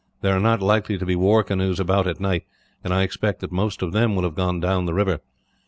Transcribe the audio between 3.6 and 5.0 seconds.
of them will have gone down the